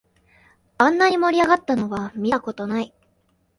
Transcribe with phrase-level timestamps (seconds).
[0.79, 2.91] あんなに盛り上がったのは見たことない